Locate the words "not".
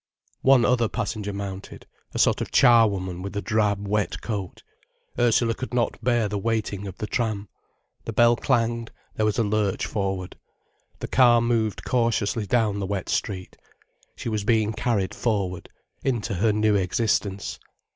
5.75-6.03